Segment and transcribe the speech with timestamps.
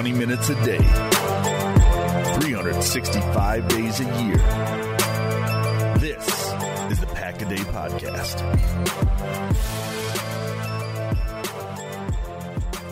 [0.00, 0.78] 20 minutes a day,
[2.40, 4.38] 365 days a year.
[5.98, 6.26] This
[6.90, 8.40] is the Pack a Day Podcast.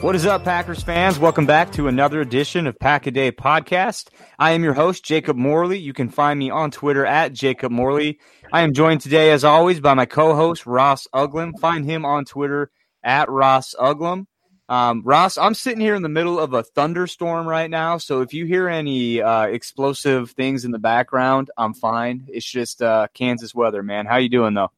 [0.02, 1.18] What is up, Packers fans?
[1.18, 4.10] Welcome back to another edition of Pack a Day Podcast.
[4.38, 5.78] I am your host, Jacob Morley.
[5.78, 8.18] You can find me on Twitter at Jacob Morley.
[8.52, 11.58] I am joined today, as always, by my co host, Ross Uglum.
[11.58, 12.70] Find him on Twitter
[13.02, 14.26] at Ross Uglum.
[14.68, 18.34] Um, Ross, I'm sitting here in the middle of a thunderstorm right now, so if
[18.34, 22.26] you hear any uh, explosive things in the background, I'm fine.
[22.28, 24.04] It's just uh, Kansas weather, man.
[24.04, 24.70] How you doing though?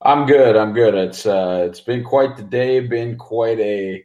[0.00, 0.56] I'm good.
[0.56, 0.94] I'm good.
[0.94, 2.80] It's uh, it's been quite the day.
[2.80, 4.04] Been quite a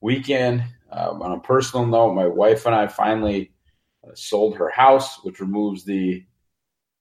[0.00, 0.64] weekend.
[0.90, 3.52] Um, on a personal note, my wife and I finally
[4.06, 6.24] uh, sold her house, which removes the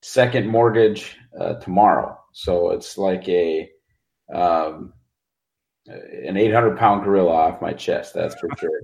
[0.01, 2.19] second mortgage uh, tomorrow.
[2.33, 3.69] So it's like a
[4.33, 4.93] um,
[5.87, 8.13] an 800 pound gorilla off my chest.
[8.13, 8.81] That's for sure.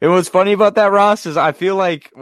[0.00, 2.12] And what's funny about that, Ross, is I feel like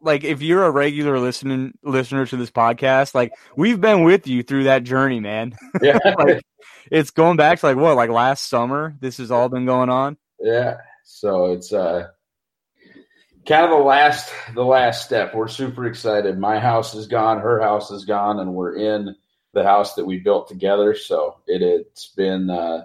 [0.00, 4.42] like if you're a regular listening listener to this podcast, like we've been with you
[4.42, 5.54] through that journey, man.
[5.82, 5.98] Yeah.
[6.18, 6.42] like,
[6.90, 8.96] it's going back to like what, like last summer.
[9.00, 10.16] This has all been going on.
[10.40, 10.78] Yeah.
[11.04, 12.08] So it's uh
[13.46, 15.34] kind of the last the last step.
[15.34, 16.38] We're super excited.
[16.38, 19.14] My house is gone, her house is gone, and we're in
[19.52, 20.94] the house that we built together.
[20.94, 22.84] So it it's been uh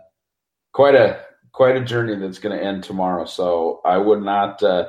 [0.72, 3.26] quite a quite a journey that's going to end tomorrow.
[3.26, 4.62] So I would not.
[4.64, 4.88] Uh,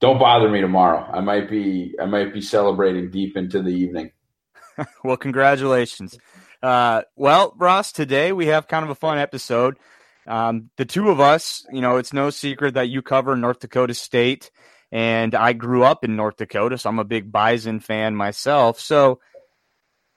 [0.00, 1.06] don't bother me tomorrow.
[1.12, 4.12] I might be I might be celebrating deep into the evening.
[5.04, 6.18] well, congratulations.
[6.62, 9.78] Uh, well, Ross, today we have kind of a fun episode.
[10.26, 13.94] Um, the two of us, you know, it's no secret that you cover North Dakota
[13.94, 14.50] State,
[14.92, 18.78] and I grew up in North Dakota, so I'm a big Bison fan myself.
[18.78, 19.20] So,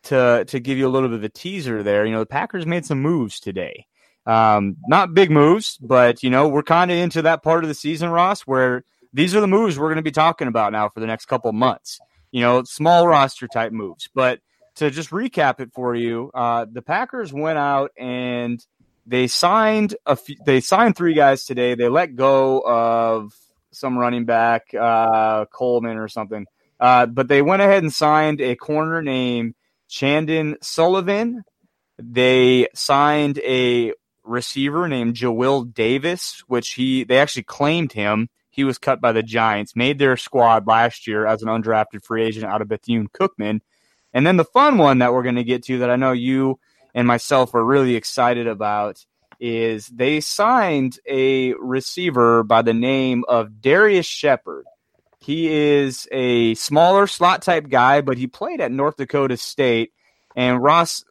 [0.04, 2.66] to to give you a little bit of a teaser there, you know, the Packers
[2.66, 3.88] made some moves today.
[4.26, 7.74] Um, not big moves, but you know, we're kind of into that part of the
[7.74, 11.00] season, Ross, where these are the moves we're going to be talking about now for
[11.00, 12.00] the next couple months.
[12.32, 14.10] You know, small roster type moves.
[14.14, 14.40] But
[14.76, 18.66] to just recap it for you, uh, the Packers went out and
[19.06, 21.76] they signed a they signed three guys today.
[21.76, 23.34] They let go of
[23.72, 26.46] some running back, uh, Coleman or something.
[26.80, 29.56] Uh, but they went ahead and signed a corner named
[29.88, 31.44] Chandon Sullivan.
[31.98, 38.30] They signed a receiver named Joel Davis, which he they actually claimed him.
[38.50, 42.24] He was cut by the Giants, made their squad last year as an undrafted free
[42.24, 43.62] agent out of Bethune Cookman.
[44.14, 46.60] And then the fun one that we're going to get to that I know you
[46.94, 49.04] and myself are really excited about
[49.40, 54.66] is they signed a receiver by the name of Darrius Shepherd.
[55.20, 59.92] He is a smaller slot type guy, but he played at North Dakota State.
[60.36, 61.04] And Ross,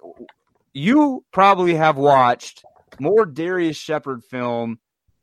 [0.72, 2.65] you probably have watched
[3.00, 4.78] more Darrius Shepherd film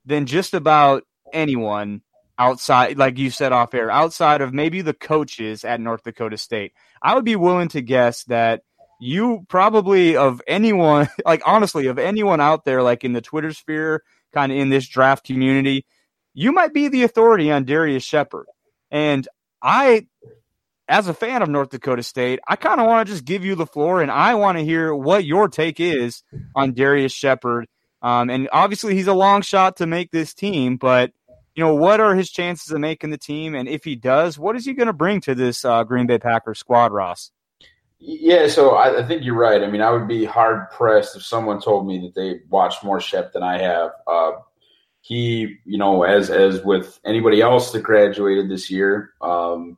[0.05, 1.03] than just about
[1.33, 2.01] anyone
[2.37, 6.73] outside, like you said off air, outside of maybe the coaches at North Dakota State.
[7.01, 8.61] I would be willing to guess that
[8.99, 14.03] you probably of anyone, like honestly, of anyone out there, like in the Twitter sphere,
[14.33, 15.85] kind of in this draft community,
[16.33, 18.45] you might be the authority on Darrius Shepherd.
[18.91, 19.27] And
[19.61, 20.07] I,
[20.89, 23.55] as a fan of North Dakota State, I kind of want to just give you
[23.55, 26.23] the floor and I want to hear what your take is
[26.55, 27.67] on Darrius Shepherd.
[28.01, 31.11] Um, and obviously, he's a long shot to make this team, but
[31.55, 33.53] you know, what are his chances of making the team?
[33.53, 36.17] And if he does, what is he going to bring to this uh, Green Bay
[36.17, 37.31] Packers squad, Ross?
[37.99, 39.61] Yeah, so I, I, think you're right.
[39.61, 43.01] I mean, I would be hard pressed if someone told me that they watched more
[43.01, 43.91] Shep than I have.
[44.07, 44.31] Uh,
[45.01, 49.77] he, you know, as as with anybody else that graduated this year, um,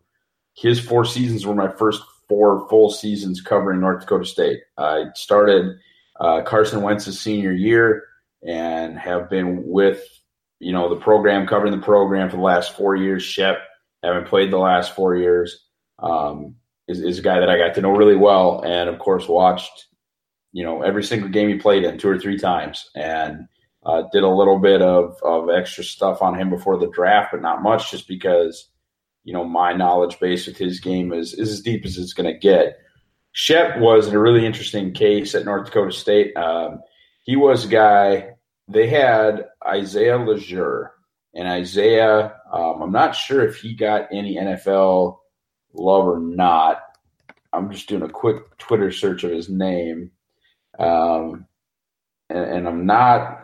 [0.53, 4.61] his four seasons were my first four full seasons covering North Dakota State.
[4.77, 5.77] I started
[6.19, 8.03] uh, Carson Wentz's senior year
[8.45, 10.03] and have been with
[10.59, 13.23] you know the program covering the program for the last four years.
[13.23, 13.57] Shep,
[14.03, 15.65] having played the last four years.
[15.99, 16.55] Um,
[16.87, 19.87] is, is a guy that I got to know really well, and of course watched,
[20.51, 23.47] you know, every single game he played in two or three times, and
[23.83, 27.41] uh, did a little bit of of extra stuff on him before the draft, but
[27.41, 28.69] not much, just because,
[29.23, 32.31] you know, my knowledge base with his game is is as deep as it's going
[32.31, 32.77] to get.
[33.33, 36.35] Shep was in a really interesting case at North Dakota State.
[36.35, 36.81] Um,
[37.23, 38.35] he was a guy
[38.67, 40.87] they had Isaiah Lejeune,
[41.33, 45.17] and Isaiah, um, I'm not sure if he got any NFL
[45.73, 46.81] love or not.
[47.53, 50.11] I'm just doing a quick Twitter search of his name,
[50.79, 51.45] um,
[52.29, 53.41] and, and, I'm not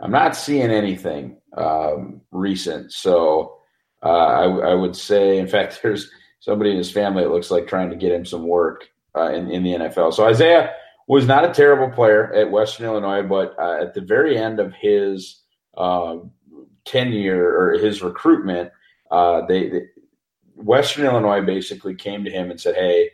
[0.00, 2.92] I'm not seeing anything um, recent.
[2.92, 3.58] So
[4.02, 6.10] uh, I, I, would say, in fact, there's
[6.40, 9.50] somebody in his family that looks like trying to get him some work uh, in,
[9.50, 10.14] in the NFL.
[10.14, 10.72] So Isaiah
[11.06, 14.72] was not a terrible player at Western Illinois, but uh, at the very end of
[14.74, 15.40] his
[15.76, 16.16] uh,
[16.84, 18.70] tenure or his recruitment,
[19.10, 19.82] uh, they, they
[20.54, 23.10] Western Illinois basically came to him and said, "Hey,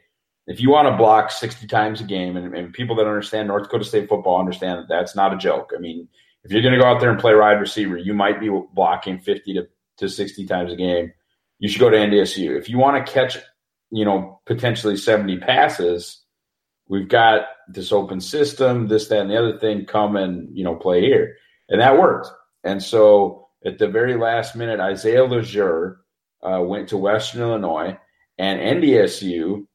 [0.48, 3.64] if you want to block 60 times a game, and, and, people that understand North
[3.64, 5.72] Dakota State football understand that that's not a joke.
[5.76, 6.08] I mean,
[6.42, 9.18] if you're going to go out there and play wide receiver, you might be blocking
[9.18, 9.68] 50 to,
[9.98, 11.12] to 60 times a game.
[11.58, 12.56] You should go to NDSU.
[12.58, 13.36] If you want to catch,
[13.90, 16.22] you know, potentially 70 passes,
[16.88, 19.84] we've got this open system, this, that, and the other thing.
[19.84, 21.36] Come and you know play here,
[21.68, 22.28] and that worked.
[22.64, 26.00] And so at the very last minute, Isaiah Leger
[26.42, 27.96] uh, went to Western Illinois,
[28.38, 29.66] and NDSU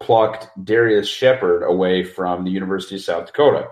[0.00, 3.66] plucked Darrius Shepherd away from the University of South Dakota.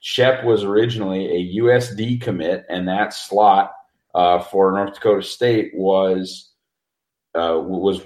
[0.00, 3.72] Shep was originally a USD commit, and that slot
[4.14, 6.52] uh, for North Dakota State was
[7.34, 8.02] uh, was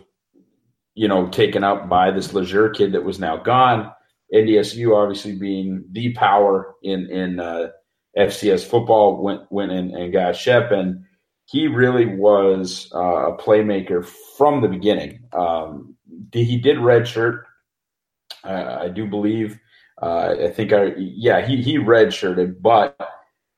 [0.95, 3.93] you know taken up by this Leger kid that was now gone.
[4.35, 7.69] NDSU obviously being the power in in uh,
[8.19, 11.05] FCS football went went in and got Shep, and
[11.47, 14.07] he really was uh, a playmaker
[14.39, 15.21] from the beginning.
[15.33, 15.97] Um,
[16.33, 17.43] he did redshirt
[18.45, 19.59] I, I do believe.
[20.01, 22.97] Uh, I think I yeah he he redshirted, but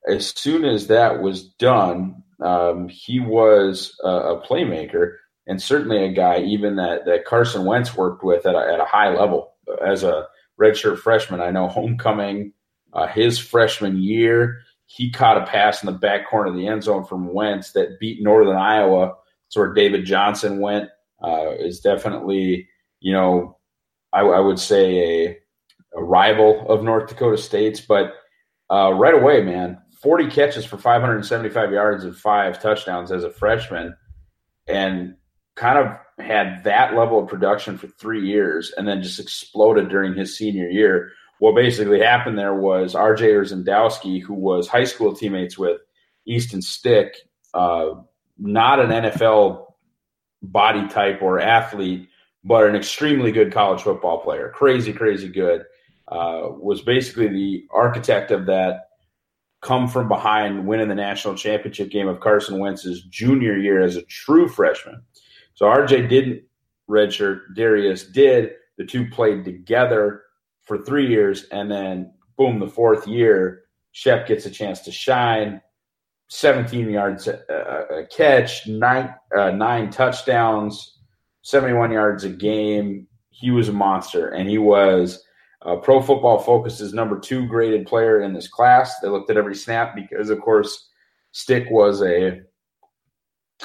[0.08, 6.12] as soon as that was done, um, he was a, a, playmaker and certainly a
[6.12, 9.54] guy even that that Carson Wentz worked with at a, at a high level
[9.84, 10.26] as a
[10.60, 11.40] redshirt freshman.
[11.40, 12.52] I know homecoming
[12.92, 16.84] uh, his freshman year, he caught a pass in the back corner of the end
[16.84, 19.14] zone from Wentz that beat Northern Iowa.
[19.46, 20.90] That's where David Johnson went.
[21.22, 22.68] Uh, is definitely
[23.00, 23.56] you know
[24.12, 25.38] I, I would say a,
[25.96, 28.12] a, rival of North Dakota State's, but
[28.70, 33.96] uh, right away, man, 40 catches for 575 yards and five touchdowns as a freshman,
[34.66, 35.14] and
[35.56, 40.14] kind of had that level of production for three years, and then just exploded during
[40.14, 41.10] his senior year.
[41.38, 43.28] What basically happened there was R.J.
[43.28, 45.80] Urzendowski, who was high school teammates with
[46.26, 47.16] Easton Stick,
[47.54, 47.94] uh,
[48.36, 49.72] not an NFL
[50.42, 52.08] body type or athlete,
[52.44, 55.62] but an extremely good college football player, crazy, crazy good.
[56.06, 58.80] Uh, was basically the architect of that
[59.64, 64.02] come from behind winning the national championship game of Carson Wentz's junior year as a
[64.02, 65.02] true freshman.
[65.54, 66.42] So RJ didn't
[66.88, 68.50] redshirt, Darius did.
[68.76, 70.22] The two played together
[70.62, 73.62] for three years, and then boom, the fourth year,
[73.92, 75.60] Shep gets a chance to shine.
[76.28, 77.38] 17 yards a,
[77.90, 80.98] a catch, nine uh, nine touchdowns,
[81.42, 83.06] 71 yards a game.
[83.30, 85.22] He was a monster, and he was
[85.64, 88.98] uh, Pro Football Focus is number two graded player in this class.
[89.00, 90.88] They looked at every snap because, of course,
[91.32, 92.42] Stick was a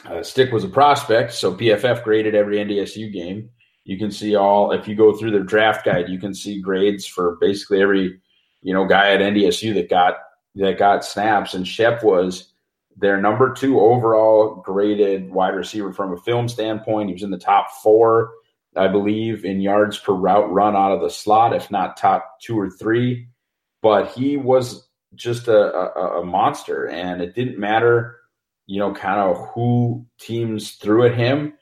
[0.06, 3.50] uh, Stick was a prospect, so PFF graded every NDSU game.
[3.84, 7.06] You can see all if you go through their draft guide, you can see grades
[7.06, 8.20] for basically every
[8.62, 10.16] you know guy at NDSU that got
[10.56, 11.54] that got snaps.
[11.54, 12.54] And Shep was
[12.98, 17.10] their number two overall graded wide receiver from a film standpoint.
[17.10, 18.32] He was in the top four,
[18.76, 22.58] I believe, in yards per route run out of the slot, if not top two
[22.58, 23.28] or three.
[23.82, 28.18] But he was just a, a, a monster, and it didn't matter,
[28.68, 31.54] you know, kind of who teams threw at him.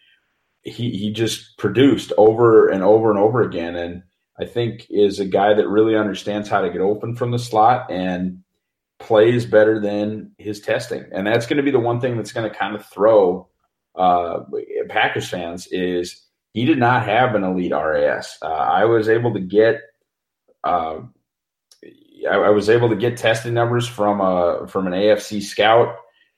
[0.64, 4.04] He he just produced over and over and over again, and
[4.40, 7.90] I think is a guy that really understands how to get open from the slot
[7.90, 8.44] and
[9.00, 12.50] plays better than his testing, and that's going to be the one thing that's going
[12.50, 13.48] to kind of throw
[13.96, 14.42] uh,
[14.90, 16.27] Packers fans is
[16.58, 18.36] he did not have an elite RAS.
[18.42, 19.80] Uh, I was able to get.
[20.64, 21.02] Uh,
[22.28, 25.96] I, I, was able to get testing numbers from a from an AFC scout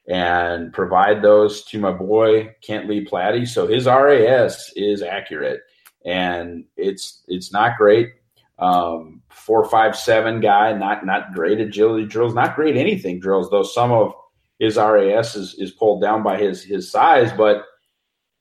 [0.09, 3.47] and provide those to my boy Kent Lee Platte.
[3.47, 5.61] So his RAS is accurate,
[6.03, 8.09] and it's it's not great.
[8.57, 13.49] Um, four five seven guy, not not great agility drills, not great anything drills.
[13.49, 14.13] Though some of
[14.59, 17.63] his RAS is, is pulled down by his his size, but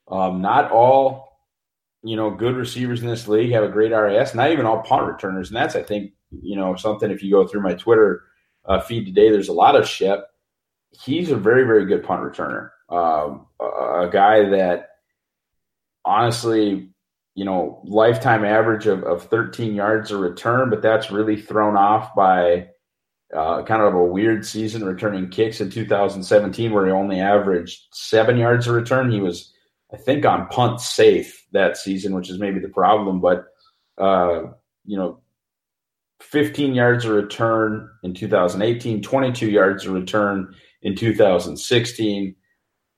[0.09, 1.28] um, not all
[2.03, 4.35] you know good receivers in this league have a great RAS.
[4.35, 6.13] Not even all punt returners, and that's I think
[6.43, 7.11] you know something.
[7.11, 8.25] If you go through my Twitter
[8.65, 10.29] uh, feed today, there's a lot of Shep.
[10.91, 12.71] He's a very very good punt returner.
[12.89, 14.91] Um, a, a guy that
[16.05, 16.91] honestly
[17.39, 22.13] you know, lifetime average of, of 13 yards a return, but that's really thrown off
[22.17, 22.67] by
[23.33, 28.39] uh, kind of a weird season returning kicks in 2017 where he only averaged seven
[28.39, 29.09] yards a return.
[29.09, 29.53] He was,
[29.93, 33.21] I think, on punt safe that season, which is maybe the problem.
[33.21, 33.47] But,
[33.97, 34.53] uh,
[34.85, 35.21] you know,
[36.21, 42.35] 15 yards a return in 2018, 22 yards a return in 2016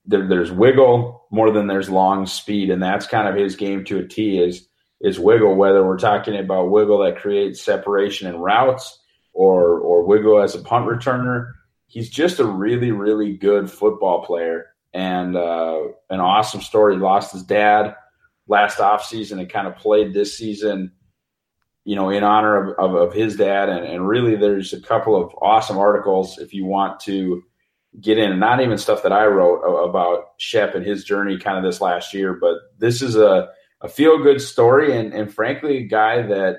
[0.07, 3.99] there, there's wiggle more than there's long speed, and that's kind of his game to
[3.99, 4.39] a T.
[4.39, 4.67] Is
[5.01, 8.99] is wiggle whether we're talking about wiggle that creates separation in routes
[9.33, 11.53] or or wiggle as a punt returner.
[11.87, 16.95] he's just a really, really good football player and uh, an awesome story.
[16.95, 17.95] He lost his dad
[18.49, 20.93] last offseason and kind of played this season,
[21.85, 23.69] you know, in honor of, of, of his dad.
[23.69, 27.43] And, and, really, there's a couple of awesome articles if you want to
[28.01, 31.65] get in, not even stuff that I wrote about Shep and his journey kind of
[31.65, 33.49] this last year, but this is a,
[33.81, 36.59] a feel good story and, and frankly, a guy that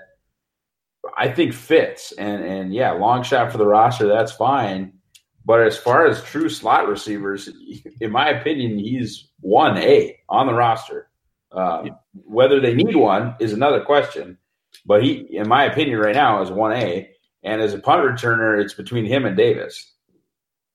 [1.17, 2.11] I think fits.
[2.13, 4.93] And, and yeah, long shot for the roster, that's fine
[5.45, 7.49] but as far as true slot receivers,
[8.01, 11.07] in my opinion, he's one A on the roster.
[11.51, 14.37] Uh, whether they need one is another question.
[14.85, 17.09] But he, in my opinion, right now is one A,
[17.43, 19.91] and as a punt returner, it's between him and Davis.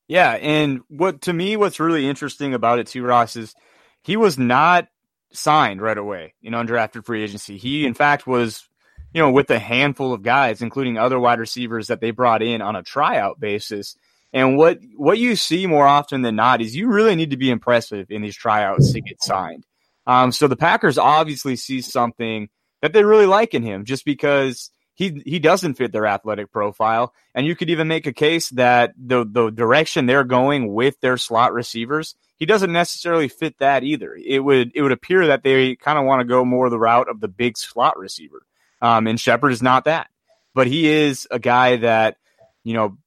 [0.06, 3.54] Yeah, and what to me, what's really interesting about it too, Ross, is
[4.02, 4.88] he was not
[5.32, 7.56] signed right away, in undrafted free agency.
[7.56, 8.68] He, in fact, was,
[9.12, 12.62] you know, with a handful of guys, including other wide receivers that they brought in
[12.62, 13.96] on a tryout basis
[14.37, 17.50] and what what you see more often than not is you really need to be
[17.50, 19.64] impressive in these tryouts to get signed.
[20.07, 22.50] Um, so the Packers obviously see something
[22.83, 27.14] that they really like in him, just because he he doesn't fit their athletic profile.
[27.35, 31.16] And you could even make a case that the the direction they're going with their
[31.16, 34.14] slot receivers, he doesn't necessarily fit that either.
[34.23, 37.09] It would it would appear that they kind of want to go more the route
[37.09, 38.43] of the big slot receiver.
[38.83, 40.11] Um, and Shepherd is not that,
[40.55, 42.19] but he is a guy that
[42.64, 42.99] you know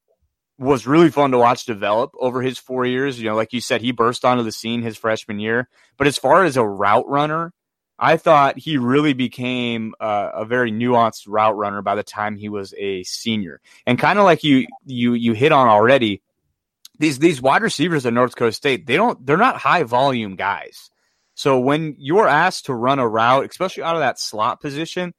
[0.60, 3.18] was really fun to watch develop over his four years.
[3.18, 5.68] You know, like you said, he burst onto the scene his freshman year.
[5.96, 7.54] But as far as a route runner,
[7.98, 12.50] I thought he really became uh, a very nuanced route runner by the time he
[12.50, 13.62] was a senior.
[13.86, 16.22] And kind of like you you you hit on already,
[16.98, 20.90] these these wide receivers at North Coast State, they don't they're not high volume guys.
[21.34, 25.14] So when you're asked to run a route, especially out of that slot position,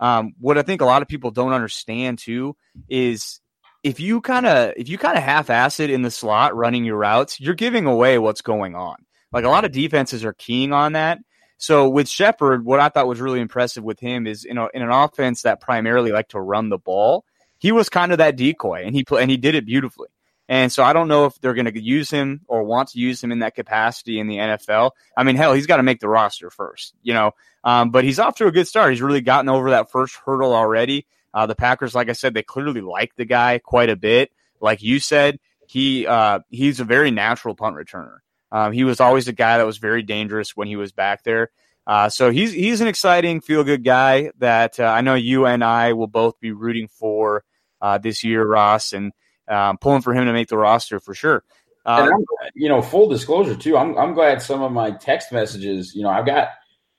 [0.00, 2.56] um, what I think a lot of people don't understand too
[2.88, 3.40] is
[3.82, 6.96] if you kind of if you kind of half-ass it in the slot running your
[6.96, 8.96] routes, you're giving away what's going on.
[9.32, 11.18] Like a lot of defenses are keying on that.
[11.58, 14.82] So with Shepherd, what I thought was really impressive with him is you know in
[14.82, 17.24] an offense that primarily like to run the ball,
[17.58, 20.08] he was kind of that decoy, and he put and he did it beautifully.
[20.48, 23.22] And so I don't know if they're going to use him or want to use
[23.22, 24.92] him in that capacity in the NFL.
[25.14, 27.32] I mean, hell, he's got to make the roster first, you know.
[27.64, 28.92] Um, but he's off to a good start.
[28.92, 31.06] He's really gotten over that first hurdle already.
[31.38, 34.32] Uh, the Packers, like I said, they clearly like the guy quite a bit.
[34.60, 38.16] Like you said, he uh, he's a very natural punt returner.
[38.50, 41.52] Um, he was always a guy that was very dangerous when he was back there.
[41.86, 45.62] Uh, so he's he's an exciting, feel good guy that uh, I know you and
[45.62, 47.44] I will both be rooting for
[47.80, 49.12] uh, this year, Ross, and
[49.46, 51.44] um, pulling for him to make the roster for sure.
[51.86, 52.10] Um,
[52.56, 53.76] you know, full disclosure too.
[53.76, 55.94] I'm I'm glad some of my text messages.
[55.94, 56.48] You know, I've got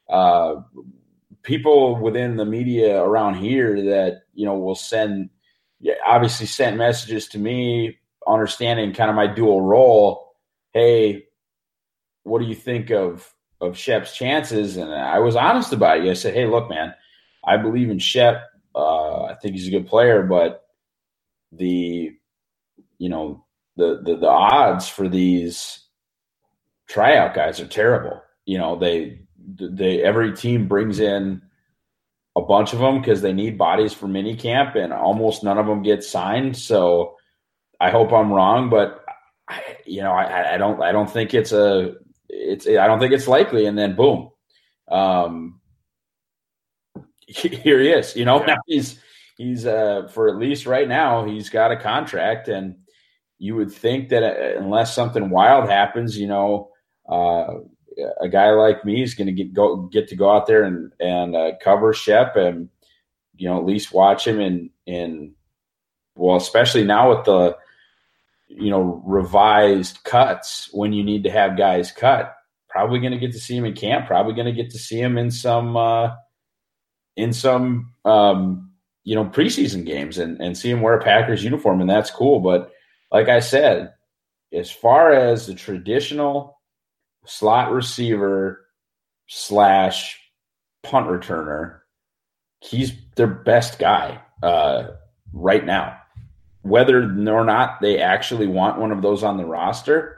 [0.10, 0.62] uh,
[1.44, 5.30] people within the media around here that you know will send
[6.06, 10.34] obviously sent messages to me understanding kind of my dual role.
[10.74, 11.26] Hey
[12.24, 14.78] what do you think of of shep's chances?
[14.78, 16.10] And i was honest about it.
[16.10, 16.94] I said hey look man
[17.46, 18.44] i believe in shep.
[18.76, 20.64] Uh, i think he's a good player but
[21.52, 22.12] the
[23.00, 23.46] you know
[23.78, 25.86] the, the the odds for these
[26.88, 28.22] tryout guys are terrible.
[28.46, 29.22] You know they
[29.58, 31.42] they every team brings in
[32.38, 35.66] a bunch of them because they need bodies for mini camp, and almost none of
[35.66, 36.58] them get signed.
[36.58, 37.16] So
[37.80, 39.04] I hope I'm wrong, but
[39.48, 41.96] I, you know, I, I, don't, I don't think it's a,
[42.28, 43.66] it's, I don't think it's likely.
[43.66, 44.30] And then boom,
[44.90, 45.60] um,
[47.28, 48.16] here he is.
[48.16, 48.58] You know, yeah.
[48.68, 49.00] he's
[49.38, 52.76] he's uh, for at least right now, he's got a contract, and
[53.40, 56.70] you would think that uh, unless something wild happens, you know,
[57.10, 57.48] uh,
[58.20, 60.92] a guy like me is going to get go get to go out there and
[61.00, 62.70] and uh, cover Shep and
[63.36, 65.34] you know at least watch him in in
[66.16, 67.58] well, especially now with the
[68.48, 72.36] you know revised cuts when you need to have guys cut.
[72.68, 74.06] Probably going to get to see him in camp.
[74.06, 76.12] Probably going to get to see him in some uh,
[77.16, 78.72] in some um,
[79.04, 82.42] you know preseason games and and see him wear a Packers uniform, and that's cool.
[82.42, 82.72] But
[83.12, 83.94] like I said,
[84.54, 86.59] as far as the traditional
[87.30, 88.66] slot receiver
[89.28, 90.20] slash
[90.84, 91.80] punt returner.
[92.60, 94.88] He's their best guy uh,
[95.32, 95.98] right now.
[96.64, 100.18] Whether or not they actually want one of those on the roster,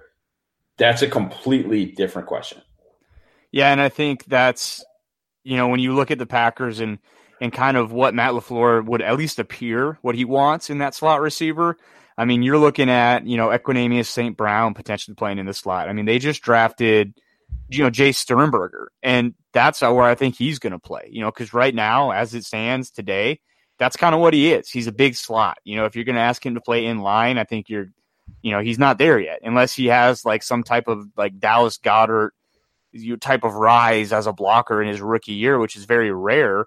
[0.78, 2.62] that's a completely different question.
[3.52, 4.84] Yeah, and I think that's
[5.44, 6.98] you know when you look at the Packers and
[7.42, 10.96] and kind of what Matt LaFleur would at least appear what he wants in that
[10.96, 11.78] slot receiver.
[12.18, 14.36] I mean, you're looking at, you know, Equanimeous St.
[14.36, 15.90] Brown potentially playing in the slot.
[15.90, 17.14] I mean, they just drafted,
[17.70, 21.32] you know, Jace Sternberger, and that's where I think he's going to play, you know,
[21.32, 23.40] because right now, as it stands today,
[23.78, 24.70] that's kind of what he is.
[24.70, 25.58] He's a big slot.
[25.64, 27.88] You know, if you're going to ask him to play in line, I think you're
[28.42, 31.78] you know, he's not there yet unless he has like some type of like Dallas
[31.78, 32.30] Goedert
[32.92, 36.66] you type of rise as a blocker in his rookie year, which is very rare.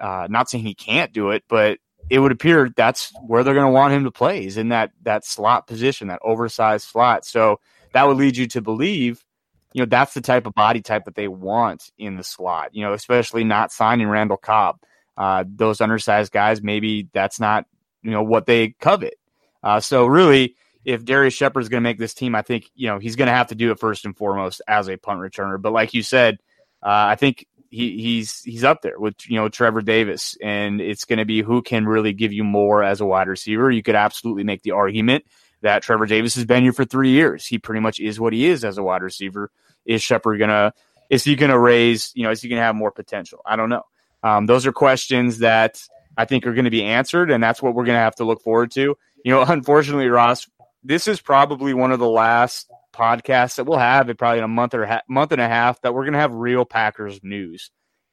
[0.00, 3.66] Uh, not saying he can't do it, but it would appear that's where they're going
[3.66, 7.24] to want him to play is in that that slot position, that oversized slot.
[7.24, 7.60] So
[7.92, 9.24] that would lead you to believe,
[9.72, 12.74] you know, that's the type of body type that they want in the slot.
[12.74, 14.80] You know, especially not signing Randall Cobb.
[15.16, 17.66] Uh, those undersized guys, maybe that's not
[18.02, 19.18] you know what they covet.
[19.62, 22.86] Uh, so really, if Darrius Shepherd is going to make this team, I think you
[22.86, 25.60] know he's going to have to do it first and foremost as a punt returner.
[25.60, 26.38] But like you said,
[26.82, 31.04] uh, I think he, he's he's up there with you know Trevor Davis, and it's
[31.04, 33.70] going to be who can really give you more as a wide receiver.
[33.70, 35.24] You could absolutely make the argument
[35.62, 37.46] that Trevor Davis has been here for three years.
[37.46, 39.50] He pretty much is what he is as a wide receiver.
[39.84, 40.72] Is Shepherd gonna
[41.10, 42.12] is he gonna raise?
[42.14, 43.40] You know, is he gonna have more potential?
[43.46, 43.82] I don't know.
[44.22, 45.80] Um, those are questions that
[46.16, 48.24] I think are going to be answered, and that's what we're going to have to
[48.24, 48.96] look forward to.
[49.24, 50.48] You know, unfortunately, Ross,
[50.82, 54.48] this is probably one of the last podcasts that we'll have in probably in a
[54.48, 57.70] month or a month and a half that we're going to have real Packers news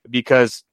[0.09, 0.63] because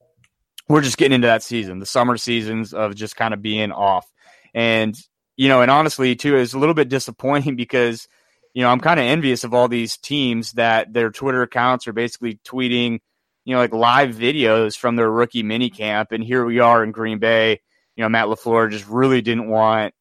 [0.68, 4.06] we're just getting into that season, the summer seasons of just kind of being off.
[4.54, 4.96] And,
[5.36, 8.08] you know, and honestly, too, it's a little bit disappointing because,
[8.54, 11.92] you know, I'm kind of envious of all these teams that their Twitter accounts are
[11.92, 13.00] basically tweeting,
[13.44, 16.12] you know, like live videos from their rookie mini camp.
[16.12, 17.60] And here we are in Green Bay.
[17.96, 19.94] You know, Matt LaFleur just really didn't want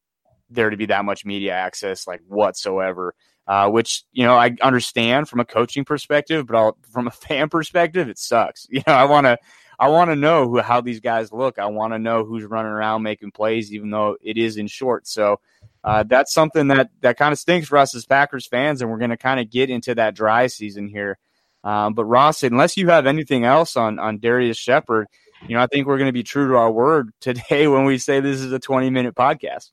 [0.50, 3.14] there to be that much media access like whatsoever.
[3.50, 7.50] Uh, which you know I understand from a coaching perspective, but I'll, from a fan
[7.50, 8.68] perspective, it sucks.
[8.70, 9.40] You know, I want to
[9.80, 11.58] I want to know who, how these guys look.
[11.58, 15.08] I want to know who's running around making plays, even though it is in short.
[15.08, 15.40] So
[15.84, 19.00] uh, that's something that that kind of stinks for us as Packers fans, and we're
[19.00, 21.18] going to kind of get into that dry season here.
[21.64, 25.08] Um, but Ross, unless you have anything else on on Darrius Shepherd,
[25.48, 27.98] you know, I think we're going to be true to our word today when we
[27.98, 29.72] say this is a 20 minute podcast.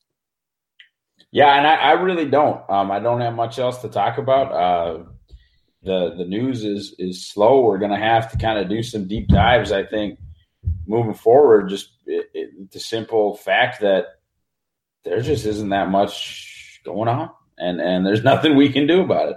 [1.37, 2.63] Yeah, and I, I really don't.
[2.71, 4.53] Um, I don't have much else to talk about.
[4.53, 5.05] Uh,
[5.83, 7.61] the the news is is slow.
[7.61, 9.71] We're going to have to kind of do some deep dives.
[9.71, 10.19] I think
[10.87, 14.07] moving forward, just it, it, the simple fact that
[15.05, 19.29] there just isn't that much going on, and and there's nothing we can do about
[19.29, 19.37] it.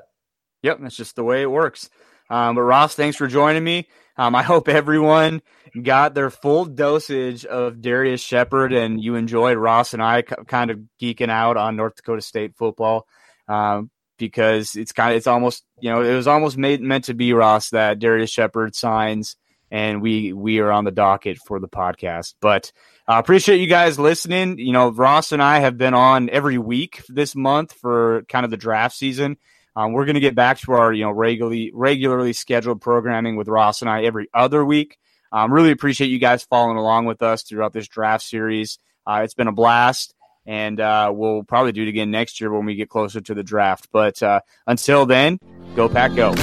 [0.64, 1.90] Yep, that's just the way it works.
[2.30, 3.90] Um, but Ross, thanks for joining me.
[4.20, 5.42] Um, I hope everyone
[5.82, 10.82] got their full dosage of Darrius Shepherd, and you enjoyed Ross and I kind of
[11.02, 13.08] geeking out on North Dakota State football
[13.48, 17.14] um, because it's kind of it's almost you know it was almost made meant to
[17.14, 19.38] be Ross that Darrius Shepherd signs,
[19.72, 22.34] and we we are on the docket for the podcast.
[22.42, 22.74] But
[23.08, 24.60] I uh, appreciate you guys listening.
[24.60, 28.52] You know, Ross and I have been on every week this month for kind of
[28.52, 29.38] the draft season.
[29.80, 33.48] Um, we're going to get back to our you know regularly regularly scheduled programming with
[33.48, 34.98] Ross and I every other week.
[35.32, 38.78] Um, really appreciate you guys following along with us throughout this draft series.
[39.08, 40.14] Uh, it's been a blast,
[40.46, 43.44] and uh, we'll probably do it again next year when we get closer to the
[43.44, 43.88] draft.
[43.90, 45.40] But uh, until then,
[45.78, 46.34] go pack, go.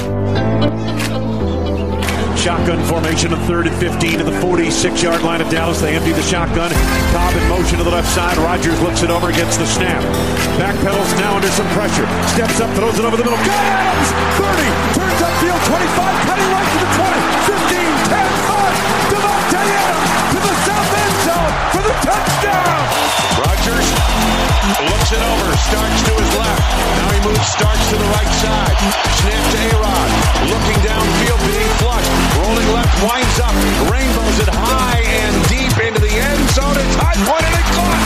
[2.47, 5.81] Shotgun formation of third and 15 to the 46 yard line of Dallas.
[5.81, 6.71] They empty the shotgun.
[7.11, 8.37] Cobb in motion to the left side.
[8.37, 9.99] Rodgers looks it over, gets the snap.
[10.55, 12.07] Backpedals now under some pressure.
[12.31, 13.35] Steps up, throws it over the middle.
[13.43, 14.07] Got Adams!
[14.39, 14.63] 30,
[14.95, 17.19] turns upfield, 25, cutting right to the 20,
[17.51, 19.11] 15, 10, 5.
[19.11, 22.76] Davante Adams to the south end zone for the touchdown.
[24.77, 26.61] Looks it over, starts to his left.
[27.01, 28.77] Now he moves, starts to the right side.
[29.17, 30.09] Snap to A-Rod.
[30.53, 32.11] Looking downfield, being flushed.
[32.37, 33.57] Rolling left, winds up.
[33.89, 36.77] Rainbows it high and deep into the end zone.
[36.77, 38.01] It's high point and it caught.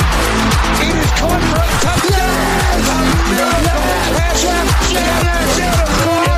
[0.80, 2.40] It is caught for a touchdown.
[2.40, 2.88] Yes!
[2.88, 3.00] A
[3.36, 3.84] miracle
[4.16, 4.40] pass.
[4.40, 4.92] Yes!
[4.96, 5.58] Yes!
[5.60, 6.22] Yes!
[6.24, 6.31] end